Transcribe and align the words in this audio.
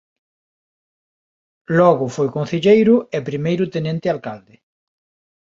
Logo 1.79 2.05
foi 2.15 2.27
concelleiro 2.37 2.95
e 3.15 3.17
primeiro 3.29 3.65
tenente 3.75 4.07
alcalde. 4.15 4.55